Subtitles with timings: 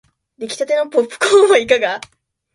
[0.39, 2.01] できたてのポップコーンはいかが